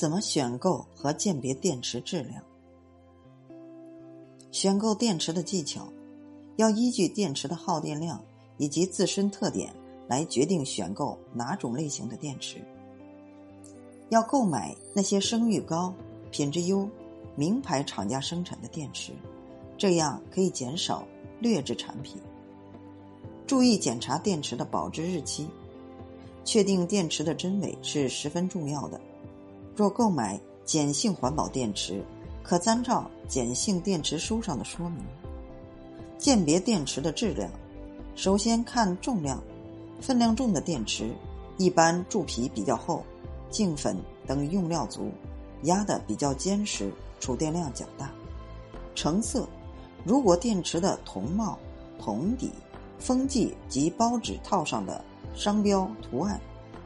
[0.00, 2.42] 怎么选购和鉴别电池质量？
[4.50, 5.92] 选购电池的技巧，
[6.56, 8.18] 要依据电池的耗电量
[8.56, 9.70] 以及自身特点
[10.08, 12.64] 来决定选购哪种类型的电池。
[14.08, 15.92] 要购买那些声誉高、
[16.30, 16.88] 品质优、
[17.36, 19.12] 名牌厂家生产的电池，
[19.76, 21.06] 这样可以减少
[21.40, 22.16] 劣质产品。
[23.46, 25.46] 注意检查电池的保质日期，
[26.42, 28.98] 确定电池的真伪是十分重要的。
[29.80, 32.04] 若购买碱性环保电池，
[32.42, 35.02] 可参照碱性电池书上的说明。
[36.18, 37.50] 鉴别电池的质量，
[38.14, 39.42] 首先看重量，
[39.98, 41.10] 分量重的电池
[41.56, 43.02] 一般铸皮比较厚。
[43.48, 45.10] 净粉等用料足，
[45.62, 48.12] 压的比较坚实，储电量较大。
[48.94, 49.48] 成色，
[50.04, 51.58] 如果电池的铜帽、
[51.98, 52.50] 铜底、
[52.98, 55.02] 封剂及包纸套上的
[55.34, 56.38] 商标图案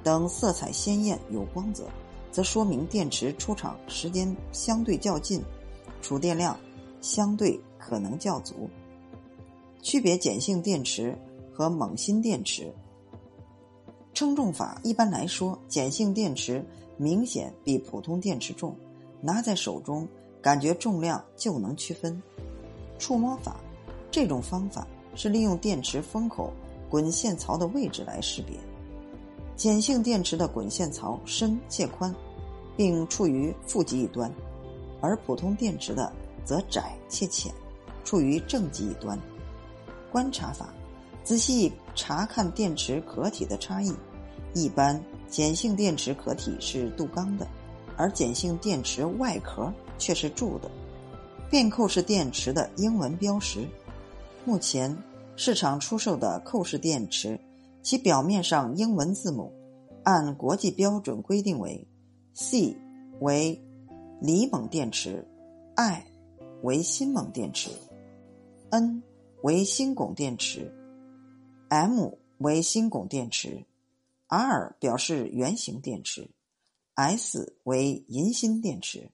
[0.05, 1.83] 等色彩鲜艳有光泽，
[2.35, 5.41] 则说明电池出厂时间相对较近，
[6.03, 6.59] 储电量
[7.01, 8.69] 相对可能较足。
[9.81, 11.17] 区别碱性电池
[11.53, 12.75] 和锰锌电池。
[14.15, 16.61] 称重法一般来说，碱性电池
[16.97, 18.77] 明显比普通电池重，
[19.21, 20.09] 拿在手中
[20.43, 22.21] 感觉重量就能区分。
[22.99, 23.61] 触摸法，
[24.11, 26.53] 这种方法是利用电池封口
[26.91, 28.57] 滚线槽的位置来识别。
[29.57, 32.15] 碱性电池的滚线槽深且宽，
[32.77, 34.33] 并处于负极一端，
[35.01, 36.13] 而普通电池的
[36.45, 37.53] 则窄且浅，
[38.05, 39.19] 处于正极一端。
[40.11, 40.69] 观察法。
[41.23, 43.91] 仔细查看电池壳体的差异，
[44.53, 47.49] 一般碱性电池壳体是镀钢的，
[47.97, 50.71] 而碱性电池外壳却是铸的。
[51.49, 53.67] 便扣式电池的英文标识，
[54.45, 54.95] 目前
[55.35, 57.41] 市场出售的扣式电池，
[57.85, 59.53] 其表面上英文字母
[60.05, 61.87] 按国际标准规定为
[62.33, 62.75] ：C
[63.21, 63.63] 为
[64.23, 65.29] 锂锰电池
[65.77, 66.03] ，I
[66.63, 67.71] 为锌锰电池
[68.71, 69.03] ，N
[69.43, 70.75] 为锌汞电池。
[71.69, 72.09] M
[72.39, 73.67] 为锌汞电池
[74.29, 76.31] ，R 表示圆形电池
[76.95, 79.11] ，S 为银锌电池。